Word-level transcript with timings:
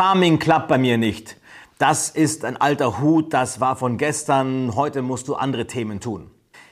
Farming 0.00 0.38
klappt 0.38 0.68
bei 0.68 0.78
mir 0.78 0.96
nicht. 0.96 1.36
Das 1.76 2.08
ist 2.08 2.46
ein 2.46 2.56
alter 2.56 3.00
Hut, 3.00 3.34
das 3.34 3.60
war 3.60 3.76
von 3.76 3.98
gestern, 3.98 4.74
heute 4.74 5.02
musst 5.02 5.28
du 5.28 5.34
andere 5.34 5.66
Themen 5.66 6.00
tun. 6.00 6.30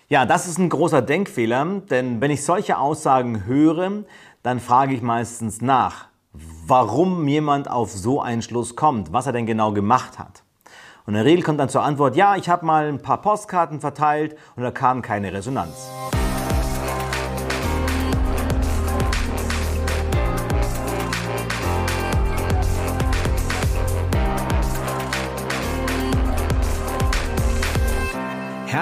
Ja, 0.08 0.24
das 0.24 0.48
ist 0.48 0.56
ein 0.56 0.70
großer 0.70 1.02
Denkfehler, 1.02 1.82
denn 1.90 2.22
wenn 2.22 2.30
ich 2.30 2.42
solche 2.42 2.78
Aussagen 2.78 3.44
höre, 3.44 4.04
dann 4.42 4.60
frage 4.60 4.94
ich 4.94 5.02
meistens 5.02 5.60
nach, 5.60 6.06
warum 6.32 7.28
jemand 7.28 7.70
auf 7.70 7.92
so 7.92 8.22
einen 8.22 8.40
Schluss 8.40 8.76
kommt, 8.76 9.12
was 9.12 9.26
er 9.26 9.34
denn 9.34 9.44
genau 9.44 9.72
gemacht 9.72 10.18
hat. 10.18 10.42
Und 11.04 11.12
in 11.12 11.16
der 11.16 11.26
Regel 11.26 11.44
kommt 11.44 11.60
dann 11.60 11.68
zur 11.68 11.82
Antwort, 11.82 12.16
ja, 12.16 12.34
ich 12.36 12.48
habe 12.48 12.64
mal 12.64 12.88
ein 12.88 13.02
paar 13.02 13.20
Postkarten 13.20 13.82
verteilt 13.82 14.38
und 14.56 14.62
da 14.62 14.70
kam 14.70 15.02
keine 15.02 15.34
Resonanz. 15.34 15.90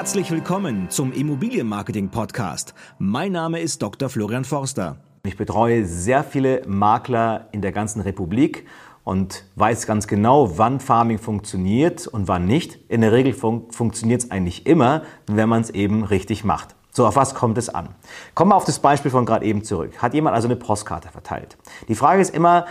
Herzlich 0.07 0.31
willkommen 0.31 0.89
zum 0.89 1.11
Immobilienmarketing 1.13 2.11
Podcast. 2.11 2.75
Mein 3.01 3.33
Name 3.33 3.59
ist 3.59 3.83
Dr. 3.83 4.09
Florian 4.09 4.45
Forster. 4.45 4.99
Ich 5.25 5.37
betreue 5.37 5.85
sehr 5.85 6.23
viele 6.23 6.63
Makler 6.65 7.49
in 7.51 7.61
der 7.61 7.73
ganzen 7.73 8.01
Republik 8.03 8.69
und 9.03 9.43
weiß 9.57 9.85
ganz 9.85 10.07
genau, 10.07 10.59
wann 10.59 10.79
Farming 10.79 11.19
funktioniert 11.19 12.07
und 12.07 12.29
wann 12.29 12.45
nicht. 12.45 12.79
In 12.89 13.01
der 13.01 13.11
Regel 13.11 13.33
fun 13.33 13.65
funktioniert 13.71 14.23
es 14.23 14.31
eigentlich 14.31 14.65
immer, 14.65 15.03
wenn 15.27 15.49
man 15.49 15.63
es 15.63 15.71
eben 15.71 16.05
richtig 16.05 16.45
macht. 16.45 16.77
So, 16.93 17.05
auf 17.05 17.17
was 17.17 17.35
kommt 17.35 17.59
es 17.59 17.69
an? 17.69 17.89
Kommen 18.37 18.53
wir 18.53 18.55
auf 18.55 18.65
das 18.65 18.79
Beispiel 18.79 19.11
von 19.11 19.27
gerade 19.27 19.45
eben 19.45 19.65
zurück. 19.65 19.99
Hat 19.99 20.15
jemand 20.15 20.37
also 20.37 20.47
eine 20.47 20.55
Postkarte 20.55 21.09
verteilt? 21.09 21.59
Die 21.89 21.97
Frage 21.97 22.23
ist 22.23 22.33
immer, 22.33 22.67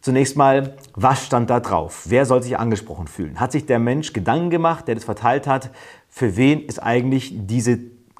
Zunächst 0.00 0.36
mal, 0.36 0.76
was 0.94 1.26
stand 1.26 1.50
da 1.50 1.58
drauf? 1.58 2.04
Wer 2.06 2.24
soll 2.24 2.42
sich 2.42 2.56
angesprochen 2.56 3.08
fühlen? 3.08 3.40
Hat 3.40 3.50
sich 3.50 3.66
der 3.66 3.80
Mensch 3.80 4.12
Gedanken 4.12 4.50
gemacht, 4.50 4.86
der 4.86 4.94
das 4.94 5.04
verteilt 5.04 5.46
hat, 5.48 5.70
für 6.08 6.36
wen 6.36 6.64
ist 6.64 6.80
eigentlich 6.80 7.32
diese 7.34 7.78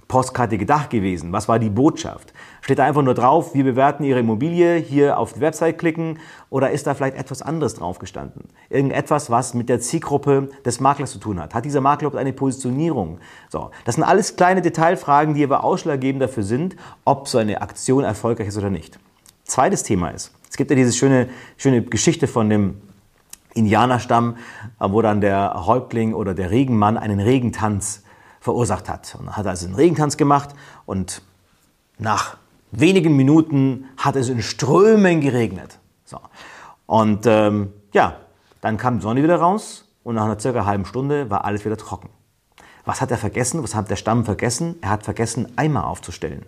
Postkarte 0.09 0.59
gedacht 0.59 0.91
gewesen? 0.91 1.33
Was 1.33 1.49
war 1.49 1.59
die 1.59 1.69
Botschaft? 1.69 2.33
Steht 2.63 2.79
da 2.79 2.85
einfach 2.85 3.03
nur 3.03 3.15
drauf, 3.15 3.55
wir 3.55 3.63
bewerten 3.63 4.03
Ihre 4.03 4.21
Immobilie, 4.21 4.77
hier 4.77 5.19
auf 5.19 5.35
die 5.35 5.41
Website 5.41 5.79
klicken 5.79 6.19
oder 6.51 6.71
ist 6.71 6.87
da 6.87 6.95
vielleicht 6.95 7.17
etwas 7.17 7.43
anderes 7.43 7.75
drauf 7.75 7.99
gestanden? 7.99 8.49
Irgendetwas, 8.71 9.31
was 9.31 9.55
mit 9.55 9.69
der 9.69 9.81
Zielgruppe 9.81 10.49
des 10.65 10.81
Maklers 10.81 11.13
zu 11.13 11.19
tun 11.19 11.39
hat. 11.39 11.55
Hat 11.55 11.65
dieser 11.65 11.83
Makler 11.83 12.15
eine 12.17 12.33
Positionierung? 12.33 13.19
So, 13.51 13.71
das 13.85 13.97
sind 13.97 14.05
alles 14.05 14.35
kleine 14.35 14.63
Detailfragen, 14.63 15.35
die 15.35 15.45
aber 15.45 15.63
ausschlaggebend 15.63 16.23
dafür 16.23 16.43
sind, 16.43 16.75
ob 17.05 17.29
so 17.29 17.39
eine 17.39 17.61
Aktion 17.61 18.03
erfolgreich 18.03 18.49
ist 18.49 18.59
oder 18.59 18.71
nicht. 18.71 18.99
Zweites 19.49 19.83
Thema 19.83 20.11
ist, 20.11 20.31
es 20.51 20.57
gibt 20.59 20.71
ja 20.71 20.77
diese 20.77 20.93
schöne, 20.93 21.29
schöne 21.57 21.83
Geschichte 21.83 22.29
von 22.29 22.51
dem 22.51 22.83
Indianerstamm, 23.55 24.37
äh, 24.79 24.91
wo 24.91 25.03
dann 25.03 25.21
der 25.23 25.67
Häuptling 25.67 26.13
oder 26.15 26.35
der 26.35 26.51
Regenmann 26.51 26.99
einen 26.99 27.19
Regentanz 27.19 28.03
verursacht 28.41 28.89
hat. 28.89 29.17
Und 29.19 29.37
hat 29.37 29.47
also 29.47 29.67
einen 29.67 29.75
Regentanz 29.75 30.19
gemacht 30.19 30.51
und 30.85 31.23
nach 31.99 32.37
wenigen 32.71 33.17
Minuten 33.17 33.87
hat 33.97 34.17
es 34.17 34.29
in 34.29 34.43
Strömen 34.43 35.23
geregnet. 35.23 35.79
So. 36.05 36.21
Und 36.85 37.27
ähm, 37.27 37.73
ja, 37.95 38.17
dann 38.61 38.77
kam 38.77 38.99
die 38.99 39.03
Sonne 39.03 39.23
wieder 39.23 39.37
raus 39.37 39.89
und 40.05 40.15
nach 40.15 40.25
einer 40.25 40.39
circa 40.39 40.67
halben 40.67 40.85
Stunde 40.85 41.31
war 41.31 41.47
alles 41.47 41.65
wieder 41.65 41.79
trocken. 41.79 42.11
Was 42.85 43.01
hat 43.01 43.11
er 43.11 43.19
vergessen? 43.19 43.63
Was 43.63 43.75
hat 43.75 43.91
der 43.91 43.97
Stamm 43.97 44.27
vergessen? 44.27 44.77
Er 44.83 44.91
hat 44.91 45.05
vergessen, 45.05 45.49
Eimer 45.57 45.87
aufzustellen. 45.87 46.45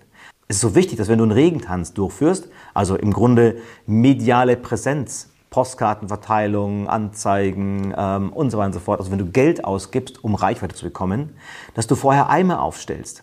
Es 0.50 0.56
ist 0.56 0.62
so 0.62 0.74
wichtig, 0.74 0.98
dass 0.98 1.06
wenn 1.06 1.18
du 1.18 1.22
einen 1.22 1.30
Regentanz 1.30 1.92
durchführst, 1.92 2.48
also 2.74 2.96
im 2.96 3.12
Grunde 3.12 3.58
mediale 3.86 4.56
Präsenz 4.56 5.28
Postkartenverteilung, 5.48 6.88
Anzeigen 6.88 7.94
ähm, 7.96 8.32
und 8.32 8.50
so 8.50 8.58
weiter 8.58 8.66
und 8.66 8.72
so 8.72 8.80
fort. 8.80 8.98
Also 8.98 9.12
wenn 9.12 9.20
du 9.20 9.26
Geld 9.26 9.64
ausgibst, 9.64 10.24
um 10.24 10.34
Reichweite 10.34 10.74
zu 10.74 10.86
bekommen, 10.86 11.36
dass 11.74 11.86
du 11.86 11.94
vorher 11.94 12.30
Eimer 12.30 12.62
aufstellst. 12.62 13.22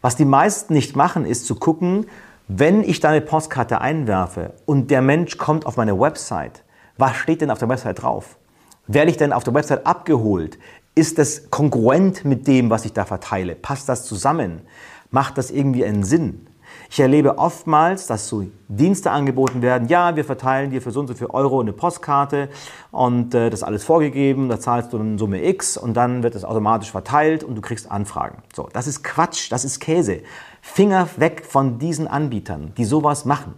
Was 0.00 0.16
die 0.16 0.24
meisten 0.24 0.72
nicht 0.72 0.96
machen, 0.96 1.26
ist 1.26 1.44
zu 1.44 1.56
gucken, 1.56 2.06
wenn 2.48 2.82
ich 2.82 3.00
deine 3.00 3.20
Postkarte 3.20 3.82
einwerfe 3.82 4.54
und 4.64 4.90
der 4.90 5.02
Mensch 5.02 5.36
kommt 5.36 5.66
auf 5.66 5.76
meine 5.76 6.00
Website, 6.00 6.62
was 6.96 7.16
steht 7.16 7.42
denn 7.42 7.50
auf 7.50 7.58
der 7.58 7.68
Website 7.68 8.00
drauf? 8.00 8.38
Werde 8.86 9.10
ich 9.10 9.18
denn 9.18 9.34
auf 9.34 9.44
der 9.44 9.52
Website 9.52 9.86
abgeholt? 9.86 10.58
Ist 10.94 11.18
das 11.18 11.50
kongruent 11.50 12.24
mit 12.24 12.46
dem, 12.46 12.70
was 12.70 12.86
ich 12.86 12.94
da 12.94 13.04
verteile? 13.04 13.56
Passt 13.56 13.90
das 13.90 14.06
zusammen? 14.06 14.62
Macht 15.10 15.36
das 15.36 15.50
irgendwie 15.50 15.84
einen 15.84 16.04
Sinn? 16.04 16.46
Ich 16.92 17.00
erlebe 17.00 17.38
oftmals, 17.38 18.06
dass 18.06 18.28
so 18.28 18.44
Dienste 18.68 19.12
angeboten 19.12 19.62
werden. 19.62 19.88
Ja, 19.88 20.14
wir 20.14 20.26
verteilen 20.26 20.70
dir 20.70 20.82
für 20.82 20.90
so 20.90 21.00
und 21.00 21.06
so 21.06 21.14
viel 21.14 21.28
Euro 21.28 21.58
eine 21.58 21.72
Postkarte 21.72 22.50
und 22.90 23.34
äh, 23.34 23.48
das 23.48 23.62
alles 23.62 23.82
vorgegeben. 23.82 24.50
Da 24.50 24.60
zahlst 24.60 24.92
du 24.92 24.98
eine 24.98 25.18
Summe 25.18 25.42
X 25.42 25.78
und 25.78 25.94
dann 25.94 26.22
wird 26.22 26.34
es 26.34 26.44
automatisch 26.44 26.90
verteilt 26.90 27.44
und 27.44 27.54
du 27.54 27.62
kriegst 27.62 27.90
Anfragen. 27.90 28.42
So, 28.54 28.68
das 28.74 28.86
ist 28.86 29.02
Quatsch, 29.02 29.50
das 29.50 29.64
ist 29.64 29.80
Käse. 29.80 30.20
Finger 30.60 31.08
weg 31.16 31.46
von 31.48 31.78
diesen 31.78 32.08
Anbietern, 32.08 32.74
die 32.76 32.84
sowas 32.84 33.24
machen. 33.24 33.54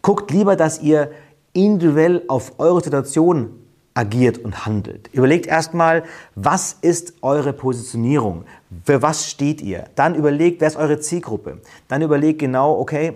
Guckt 0.00 0.30
lieber, 0.30 0.56
dass 0.56 0.80
ihr 0.80 1.10
individuell 1.52 2.22
auf 2.28 2.52
eure 2.56 2.80
Situation 2.80 3.50
agiert 3.94 4.38
und 4.38 4.66
handelt. 4.66 5.08
Überlegt 5.12 5.46
erstmal, 5.46 6.02
was 6.34 6.76
ist 6.80 7.14
eure 7.22 7.52
Positionierung? 7.52 8.44
Für 8.84 9.02
was 9.02 9.30
steht 9.30 9.62
ihr? 9.62 9.84
Dann 9.94 10.16
überlegt, 10.16 10.60
wer 10.60 10.68
ist 10.68 10.76
eure 10.76 10.98
Zielgruppe? 10.98 11.60
Dann 11.88 12.02
überlegt 12.02 12.40
genau, 12.40 12.78
okay, 12.78 13.14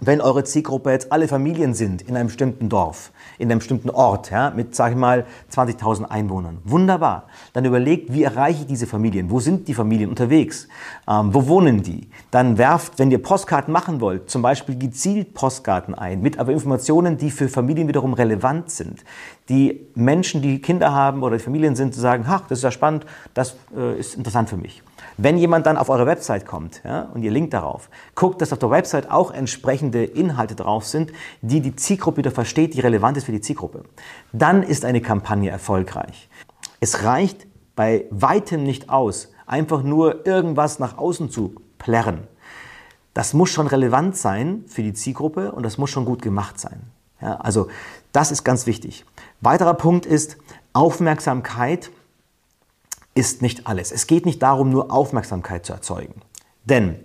wenn 0.00 0.20
eure 0.20 0.44
Zielgruppe 0.44 0.90
jetzt 0.90 1.12
alle 1.12 1.28
Familien 1.28 1.72
sind 1.72 2.02
in 2.02 2.16
einem 2.16 2.26
bestimmten 2.26 2.68
Dorf, 2.68 3.12
in 3.38 3.50
einem 3.50 3.58
bestimmten 3.58 3.90
Ort, 3.90 4.30
ja, 4.30 4.50
mit, 4.50 4.74
sag 4.74 4.92
ich 4.92 4.98
mal, 4.98 5.24
20.000 5.52 6.04
Einwohnern. 6.04 6.58
Wunderbar. 6.64 7.24
Dann 7.52 7.64
überlegt, 7.64 8.12
wie 8.12 8.24
erreiche 8.24 8.62
ich 8.62 8.66
diese 8.66 8.86
Familien? 8.86 9.30
Wo 9.30 9.40
sind 9.40 9.68
die 9.68 9.74
Familien 9.74 10.10
unterwegs? 10.10 10.68
Ähm, 11.08 11.32
wo 11.32 11.46
wohnen 11.46 11.82
die? 11.82 12.08
Dann 12.30 12.58
werft, 12.58 12.98
wenn 12.98 13.10
ihr 13.10 13.22
Postkarten 13.22 13.72
machen 13.72 14.00
wollt, 14.00 14.30
zum 14.30 14.42
Beispiel 14.42 14.76
gezielt 14.76 15.32
Postkarten 15.32 15.94
ein, 15.94 16.20
mit 16.20 16.38
aber 16.38 16.52
Informationen, 16.52 17.16
die 17.16 17.30
für 17.30 17.48
Familien 17.48 17.88
wiederum 17.88 18.14
relevant 18.14 18.70
sind. 18.70 19.04
Die 19.48 19.88
Menschen, 19.94 20.40
die 20.40 20.60
Kinder 20.60 20.92
haben 20.92 21.22
oder 21.22 21.36
die 21.36 21.42
Familien 21.42 21.76
sind, 21.76 21.94
zu 21.94 22.00
sagen, 22.00 22.24
ach, 22.26 22.42
das 22.48 22.58
ist 22.58 22.62
ja 22.64 22.70
spannend, 22.70 23.04
das 23.34 23.56
äh, 23.76 23.98
ist 23.98 24.14
interessant 24.14 24.48
für 24.48 24.56
mich. 24.56 24.82
Wenn 25.16 25.36
jemand 25.38 25.66
dann 25.66 25.76
auf 25.76 25.90
eure 25.90 26.06
Website 26.06 26.46
kommt 26.46 26.80
ja, 26.84 27.02
und 27.14 27.22
ihr 27.22 27.30
linkt 27.30 27.52
darauf, 27.52 27.88
guckt, 28.14 28.40
dass 28.40 28.52
auf 28.52 28.58
der 28.58 28.70
Website 28.70 29.10
auch 29.10 29.32
entsprechende 29.32 30.02
Inhalte 30.04 30.54
drauf 30.54 30.86
sind, 30.86 31.12
die 31.42 31.60
die 31.60 31.76
Zielgruppe 31.76 32.18
wieder 32.18 32.30
versteht, 32.30 32.74
die 32.74 32.80
relevant 32.80 33.16
ist 33.16 33.24
für 33.24 33.32
die 33.32 33.40
Zielgruppe. 33.40 33.84
Dann 34.32 34.62
ist 34.62 34.84
eine 34.84 35.00
Kampagne 35.00 35.50
erfolgreich. 35.50 36.28
Es 36.80 37.04
reicht 37.04 37.46
bei 37.76 38.06
weitem 38.10 38.64
nicht 38.64 38.88
aus, 38.88 39.32
einfach 39.46 39.82
nur 39.82 40.26
irgendwas 40.26 40.78
nach 40.78 40.98
außen 40.98 41.30
zu 41.30 41.54
plärren. 41.78 42.26
Das 43.12 43.34
muss 43.34 43.50
schon 43.50 43.68
relevant 43.68 44.16
sein 44.16 44.64
für 44.66 44.82
die 44.82 44.92
Zielgruppe 44.92 45.52
und 45.52 45.62
das 45.62 45.78
muss 45.78 45.90
schon 45.90 46.04
gut 46.04 46.22
gemacht 46.22 46.58
sein. 46.58 46.82
Ja, 47.20 47.36
also 47.36 47.68
das 48.12 48.30
ist 48.30 48.44
ganz 48.44 48.66
wichtig. 48.66 49.04
Weiterer 49.40 49.74
Punkt 49.74 50.06
ist 50.06 50.36
Aufmerksamkeit 50.72 51.90
ist 53.14 53.42
nicht 53.42 53.66
alles. 53.66 53.92
Es 53.92 54.06
geht 54.06 54.26
nicht 54.26 54.42
darum, 54.42 54.70
nur 54.70 54.90
Aufmerksamkeit 54.92 55.64
zu 55.64 55.72
erzeugen. 55.72 56.20
Denn 56.64 56.98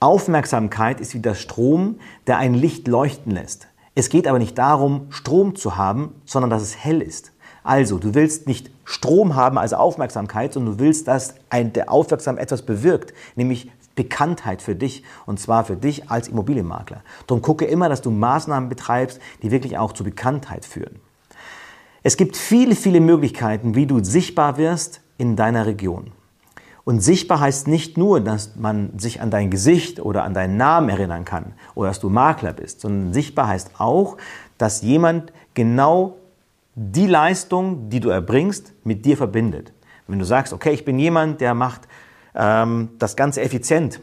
Aufmerksamkeit 0.00 1.00
ist 1.00 1.14
wie 1.14 1.20
der 1.20 1.34
Strom, 1.34 2.00
der 2.26 2.38
ein 2.38 2.54
Licht 2.54 2.88
leuchten 2.88 3.32
lässt. 3.32 3.68
Es 3.94 4.08
geht 4.08 4.26
aber 4.26 4.38
nicht 4.38 4.58
darum, 4.58 5.06
Strom 5.10 5.54
zu 5.54 5.76
haben, 5.76 6.20
sondern 6.24 6.50
dass 6.50 6.62
es 6.62 6.76
hell 6.76 7.00
ist. 7.00 7.32
Also, 7.62 7.98
du 7.98 8.14
willst 8.14 8.46
nicht 8.46 8.70
Strom 8.84 9.36
haben, 9.36 9.56
also 9.56 9.76
Aufmerksamkeit, 9.76 10.52
sondern 10.52 10.76
du 10.76 10.84
willst, 10.84 11.08
dass 11.08 11.34
ein, 11.48 11.72
der 11.72 11.90
aufmerksam 11.90 12.36
etwas 12.36 12.62
bewirkt, 12.62 13.14
nämlich 13.36 13.70
Bekanntheit 13.94 14.62
für 14.62 14.74
dich 14.74 15.04
und 15.26 15.38
zwar 15.38 15.64
für 15.64 15.76
dich 15.76 16.10
als 16.10 16.28
Immobilienmakler. 16.28 17.02
Darum 17.26 17.42
gucke 17.42 17.64
immer, 17.64 17.88
dass 17.88 18.02
du 18.02 18.10
Maßnahmen 18.10 18.68
betreibst, 18.68 19.20
die 19.42 19.50
wirklich 19.50 19.78
auch 19.78 19.92
zu 19.92 20.04
Bekanntheit 20.04 20.64
führen. 20.64 21.00
Es 22.02 22.16
gibt 22.16 22.36
viele, 22.36 22.74
viele 22.74 23.00
Möglichkeiten, 23.00 23.74
wie 23.74 23.86
du 23.86 24.02
sichtbar 24.04 24.58
wirst, 24.58 25.00
in 25.16 25.36
deiner 25.36 25.66
Region. 25.66 26.12
Und 26.84 27.00
sichtbar 27.00 27.40
heißt 27.40 27.66
nicht 27.66 27.96
nur, 27.96 28.20
dass 28.20 28.56
man 28.56 28.98
sich 28.98 29.22
an 29.22 29.30
dein 29.30 29.50
Gesicht 29.50 30.00
oder 30.00 30.24
an 30.24 30.34
deinen 30.34 30.58
Namen 30.58 30.90
erinnern 30.90 31.24
kann 31.24 31.54
oder 31.74 31.88
dass 31.88 32.00
du 32.00 32.10
Makler 32.10 32.52
bist, 32.52 32.82
sondern 32.82 33.14
sichtbar 33.14 33.48
heißt 33.48 33.72
auch, 33.78 34.18
dass 34.58 34.82
jemand 34.82 35.32
genau 35.54 36.16
die 36.74 37.06
Leistung, 37.06 37.88
die 37.88 38.00
du 38.00 38.10
erbringst, 38.10 38.74
mit 38.84 39.06
dir 39.06 39.16
verbindet. 39.16 39.72
Wenn 40.06 40.18
du 40.18 40.26
sagst, 40.26 40.52
okay, 40.52 40.72
ich 40.72 40.84
bin 40.84 40.98
jemand, 40.98 41.40
der 41.40 41.54
macht 41.54 41.88
ähm, 42.34 42.90
das 42.98 43.16
Ganze 43.16 43.42
effizient, 43.42 44.00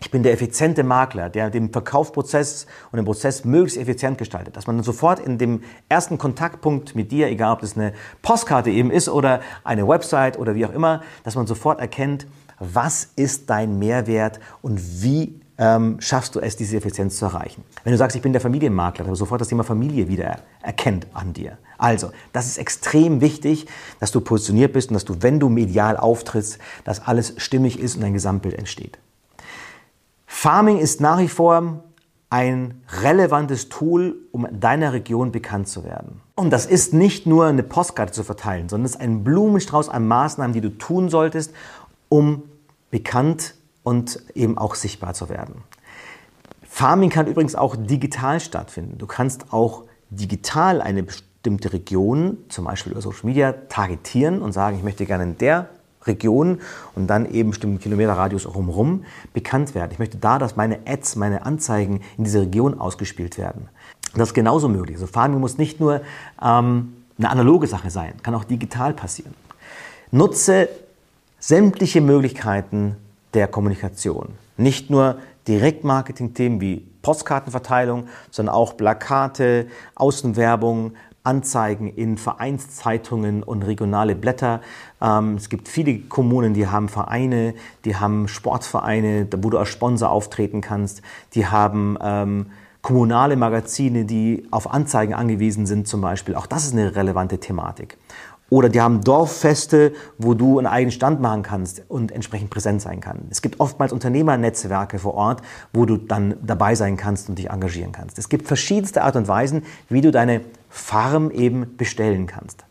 ich 0.00 0.12
bin 0.12 0.22
der 0.22 0.32
effiziente 0.32 0.84
Makler, 0.84 1.28
der 1.28 1.50
den 1.50 1.72
Verkaufsprozess 1.72 2.66
und 2.92 2.98
den 2.98 3.04
Prozess 3.04 3.44
möglichst 3.44 3.78
effizient 3.78 4.16
gestaltet. 4.16 4.56
Dass 4.56 4.68
man 4.68 4.76
dann 4.76 4.84
sofort 4.84 5.18
in 5.18 5.38
dem 5.38 5.62
ersten 5.88 6.18
Kontaktpunkt 6.18 6.94
mit 6.94 7.10
dir, 7.10 7.26
egal 7.26 7.54
ob 7.54 7.60
das 7.60 7.76
eine 7.76 7.92
Postkarte 8.22 8.70
eben 8.70 8.92
ist 8.92 9.08
oder 9.08 9.40
eine 9.64 9.88
Website 9.88 10.38
oder 10.38 10.54
wie 10.54 10.66
auch 10.66 10.72
immer, 10.72 11.02
dass 11.24 11.34
man 11.34 11.48
sofort 11.48 11.80
erkennt, 11.80 12.28
was 12.60 13.10
ist 13.16 13.50
dein 13.50 13.78
Mehrwert 13.78 14.38
und 14.62 14.80
wie 15.02 15.40
ähm, 15.58 15.96
schaffst 16.00 16.34
du 16.34 16.40
es, 16.40 16.56
diese 16.56 16.76
Effizienz 16.76 17.18
zu 17.18 17.26
erreichen. 17.26 17.64
Wenn 17.82 17.92
du 17.92 17.98
sagst, 17.98 18.16
ich 18.16 18.22
bin 18.22 18.32
der 18.32 18.40
Familienmakler, 18.40 19.04
dann 19.04 19.14
sofort 19.16 19.40
das 19.40 19.48
Thema 19.48 19.64
Familie 19.64 20.08
wieder 20.08 20.38
erkennt 20.62 21.08
an 21.12 21.32
dir. 21.32 21.58
Also, 21.78 22.12
das 22.32 22.46
ist 22.46 22.58
extrem 22.58 23.20
wichtig, 23.20 23.66
dass 24.00 24.12
du 24.12 24.20
positioniert 24.20 24.72
bist 24.72 24.90
und 24.90 24.94
dass 24.94 25.04
du, 25.04 25.16
wenn 25.20 25.40
du 25.40 25.48
medial 25.48 25.96
auftrittst, 25.96 26.58
dass 26.84 27.06
alles 27.06 27.34
stimmig 27.38 27.78
ist 27.78 27.96
und 27.96 28.04
ein 28.04 28.12
Gesamtbild 28.12 28.54
entsteht. 28.54 28.98
Farming 30.26 30.78
ist 30.78 31.00
nach 31.00 31.18
wie 31.18 31.28
vor 31.28 31.82
ein 32.30 32.82
relevantes 33.02 33.68
Tool, 33.68 34.16
um 34.32 34.44
in 34.44 34.60
deiner 34.60 34.92
Region 34.92 35.32
bekannt 35.32 35.66
zu 35.66 35.82
werden. 35.82 36.20
Und 36.34 36.50
das 36.50 36.66
ist 36.66 36.92
nicht 36.92 37.26
nur 37.26 37.46
eine 37.46 37.62
Postkarte 37.62 38.12
zu 38.12 38.22
verteilen, 38.22 38.68
sondern 38.68 38.84
es 38.84 38.92
ist 38.92 39.00
ein 39.00 39.24
Blumenstrauß 39.24 39.88
an 39.88 40.06
Maßnahmen, 40.06 40.52
die 40.52 40.60
du 40.60 40.70
tun 40.70 41.08
solltest, 41.08 41.52
um 42.08 42.42
bekannt 42.90 43.54
und 43.88 44.20
eben 44.34 44.58
auch 44.58 44.74
sichtbar 44.74 45.14
zu 45.14 45.30
werden. 45.30 45.62
Farming 46.68 47.08
kann 47.08 47.26
übrigens 47.26 47.54
auch 47.54 47.74
digital 47.74 48.38
stattfinden. 48.38 48.98
Du 48.98 49.06
kannst 49.06 49.50
auch 49.50 49.84
digital 50.10 50.82
eine 50.82 51.02
bestimmte 51.02 51.72
Region, 51.72 52.36
zum 52.50 52.66
Beispiel 52.66 52.92
über 52.92 53.00
Social 53.00 53.24
Media, 53.24 53.52
targetieren 53.70 54.42
und 54.42 54.52
sagen, 54.52 54.76
ich 54.76 54.82
möchte 54.82 55.06
gerne 55.06 55.24
in 55.24 55.38
der 55.38 55.70
Region 56.02 56.60
und 56.94 57.06
dann 57.06 57.32
eben 57.32 57.48
bestimmten 57.48 57.78
Kilometerradius 57.78 58.44
umherum 58.44 59.04
bekannt 59.32 59.74
werden. 59.74 59.92
Ich 59.92 59.98
möchte 59.98 60.18
da, 60.18 60.38
dass 60.38 60.54
meine 60.54 60.80
Ads, 60.86 61.16
meine 61.16 61.46
Anzeigen 61.46 62.02
in 62.18 62.24
dieser 62.24 62.42
Region 62.42 62.78
ausgespielt 62.78 63.38
werden. 63.38 63.70
Das 64.14 64.28
ist 64.28 64.34
genauso 64.34 64.68
möglich. 64.68 64.96
Also 64.96 65.06
Farming 65.06 65.40
muss 65.40 65.56
nicht 65.56 65.80
nur 65.80 66.02
ähm, 66.42 66.92
eine 67.16 67.30
analoge 67.30 67.66
Sache 67.66 67.88
sein, 67.88 68.12
kann 68.22 68.34
auch 68.34 68.44
digital 68.44 68.92
passieren. 68.92 69.32
Nutze 70.10 70.68
sämtliche 71.38 72.02
Möglichkeiten 72.02 72.96
der 73.34 73.48
Kommunikation. 73.48 74.30
Nicht 74.56 74.90
nur 74.90 75.18
Direktmarketing-Themen 75.46 76.60
wie 76.60 76.86
Postkartenverteilung, 77.02 78.08
sondern 78.30 78.54
auch 78.54 78.76
Plakate, 78.76 79.68
Außenwerbung, 79.94 80.92
Anzeigen 81.28 81.88
in 81.88 82.16
Vereinszeitungen 82.16 83.42
und 83.42 83.62
regionale 83.62 84.14
Blätter. 84.14 84.62
Ähm, 85.00 85.34
es 85.34 85.48
gibt 85.48 85.68
viele 85.68 85.98
Kommunen, 86.00 86.54
die 86.54 86.66
haben 86.66 86.88
Vereine, 86.88 87.54
die 87.84 87.96
haben 87.96 88.28
Sportvereine, 88.28 89.28
wo 89.36 89.50
du 89.50 89.58
als 89.58 89.68
Sponsor 89.68 90.10
auftreten 90.10 90.60
kannst. 90.60 91.02
Die 91.34 91.46
haben 91.46 91.98
ähm, 92.00 92.46
kommunale 92.80 93.36
Magazine, 93.36 94.06
die 94.06 94.46
auf 94.50 94.72
Anzeigen 94.72 95.12
angewiesen 95.12 95.66
sind 95.66 95.86
zum 95.86 96.00
Beispiel. 96.00 96.34
Auch 96.34 96.46
das 96.46 96.64
ist 96.64 96.72
eine 96.72 96.96
relevante 96.96 97.38
Thematik. 97.38 97.98
Oder 98.50 98.70
die 98.70 98.80
haben 98.80 99.02
Dorffeste, 99.02 99.92
wo 100.16 100.32
du 100.32 100.58
einen 100.58 100.66
eigenen 100.66 100.92
Stand 100.92 101.20
machen 101.20 101.42
kannst 101.42 101.82
und 101.88 102.12
entsprechend 102.12 102.48
präsent 102.48 102.80
sein 102.80 103.00
kannst. 103.00 103.24
Es 103.30 103.42
gibt 103.42 103.60
oftmals 103.60 103.92
Unternehmernetzwerke 103.92 104.98
vor 104.98 105.14
Ort, 105.14 105.42
wo 105.74 105.84
du 105.84 105.98
dann 105.98 106.34
dabei 106.42 106.74
sein 106.74 106.96
kannst 106.96 107.28
und 107.28 107.38
dich 107.38 107.50
engagieren 107.50 107.92
kannst. 107.92 108.18
Es 108.18 108.30
gibt 108.30 108.46
verschiedenste 108.46 109.02
Art 109.02 109.16
und 109.16 109.28
Weisen, 109.28 109.64
wie 109.90 110.00
du 110.00 110.10
deine 110.10 110.40
Farm 110.70 111.30
eben 111.30 111.76
bestellen 111.76 112.26
kannst. 112.26 112.64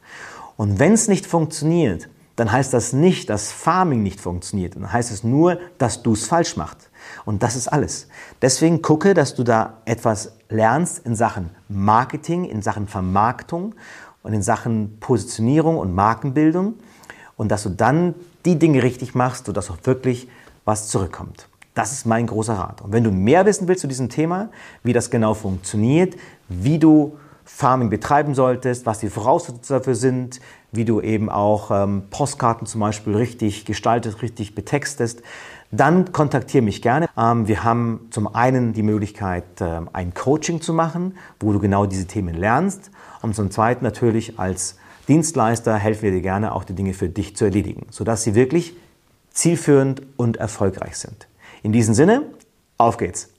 Und 0.56 0.80
wenn 0.80 0.94
es 0.94 1.08
nicht 1.08 1.28
funktioniert, 1.28 2.10
dann 2.38 2.52
heißt 2.52 2.74
das 2.74 2.94
nicht, 2.94 3.30
dass 3.30 3.52
Farming 3.52 4.04
nicht 4.04 4.22
funktioniert. 4.22 4.76
Dann 4.76 4.92
heißt 4.92 5.12
es 5.12 5.24
nur, 5.24 5.60
dass 5.80 6.04
du 6.04 6.14
es 6.14 6.28
falsch 6.28 6.56
machst. 6.56 6.90
Und 7.26 7.42
das 7.44 7.56
ist 7.56 7.68
alles. 7.68 8.08
Deswegen 8.42 8.82
gucke, 8.82 9.14
dass 9.14 9.34
du 9.34 9.44
da 9.44 9.82
etwas 9.86 10.34
lernst 10.50 11.06
in 11.06 11.16
Sachen 11.16 11.50
Marketing, 11.68 12.46
in 12.46 12.62
Sachen 12.62 12.88
Vermarktung 12.88 13.74
und 14.28 14.34
in 14.34 14.42
Sachen 14.42 14.98
Positionierung 15.00 15.78
und 15.78 15.96
Markenbildung 15.96 16.74
und 17.38 17.50
dass 17.50 17.64
du 17.64 17.70
dann 17.70 18.14
die 18.46 18.60
Dinge 18.60 18.84
richtig 18.84 19.16
machst, 19.16 19.46
sodass 19.46 19.72
auch 19.72 19.78
wirklich 19.84 20.28
was 20.66 20.90
zurückkommt. 20.90 21.48
Das 21.74 21.94
ist 21.94 22.06
mein 22.06 22.28
großer 22.28 22.56
Rat. 22.56 22.82
Und 22.82 22.92
wenn 22.92 23.06
du 23.06 23.12
mehr 23.12 23.46
wissen 23.46 23.70
willst 23.70 23.82
zu 23.82 23.88
diesem 23.88 24.10
Thema, 24.10 24.50
wie 24.84 24.92
das 24.92 25.10
genau 25.10 25.34
funktioniert, 25.34 26.16
wie 26.50 26.78
du 26.78 27.18
Farming 27.46 27.90
betreiben 27.90 28.36
solltest, 28.36 28.86
was 28.86 29.00
die 29.00 29.10
Voraussetzungen 29.10 29.80
dafür 29.80 29.96
sind, 29.96 30.42
wie 30.74 30.84
du 30.84 31.00
eben 31.00 31.30
auch 31.30 31.72
ähm, 31.72 32.04
Postkarten 32.10 32.68
zum 32.68 32.82
Beispiel 32.82 33.16
richtig 33.16 33.64
gestaltest, 33.64 34.22
richtig 34.22 34.56
betextest, 34.56 35.22
dann 35.72 36.12
kontaktiere 36.12 36.64
mich 36.64 36.82
gerne. 36.82 37.08
Ähm, 37.18 37.48
wir 37.48 37.64
haben 37.64 38.08
zum 38.12 38.34
einen 38.34 38.74
die 38.74 38.84
Möglichkeit, 38.84 39.44
ähm, 39.60 39.90
ein 39.94 40.14
Coaching 40.14 40.62
zu 40.62 40.74
machen, 40.74 41.18
wo 41.40 41.52
du 41.52 41.60
genau 41.60 41.86
diese 41.86 42.08
Themen 42.08 42.36
lernst. 42.36 42.92
Und 43.22 43.36
zum 43.36 43.52
zweiten 43.52 43.84
natürlich 43.84 44.40
als 44.40 44.78
Dienstleister 45.08 45.76
helfen 45.76 46.04
wir 46.04 46.12
dir 46.12 46.22
gerne 46.22 46.54
auch 46.54 46.64
die 46.64 46.74
Dinge 46.74 46.94
für 46.94 47.10
dich 47.10 47.36
zu 47.36 47.46
erledigen, 47.46 47.88
sodass 47.90 48.24
sie 48.24 48.36
wirklich 48.36 48.76
zielführend 49.32 50.02
und 50.18 50.38
erfolgreich 50.38 50.98
sind. 50.98 51.28
In 51.64 51.72
diesem 51.72 51.94
Sinne, 51.94 52.24
auf 52.78 52.98
geht's! 52.98 53.37